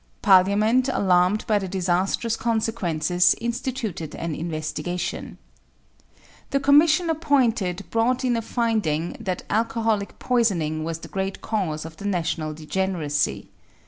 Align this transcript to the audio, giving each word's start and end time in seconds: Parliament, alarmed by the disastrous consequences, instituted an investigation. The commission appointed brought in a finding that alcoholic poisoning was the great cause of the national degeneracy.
Parliament, 0.23 0.89
alarmed 0.91 1.45
by 1.45 1.59
the 1.59 1.67
disastrous 1.67 2.35
consequences, 2.35 3.35
instituted 3.39 4.15
an 4.15 4.33
investigation. 4.33 5.37
The 6.49 6.59
commission 6.59 7.07
appointed 7.07 7.85
brought 7.91 8.25
in 8.25 8.35
a 8.35 8.41
finding 8.41 9.15
that 9.19 9.43
alcoholic 9.51 10.17
poisoning 10.17 10.83
was 10.83 10.97
the 11.01 11.07
great 11.07 11.41
cause 11.41 11.85
of 11.85 11.97
the 11.97 12.05
national 12.05 12.55
degeneracy. 12.55 13.51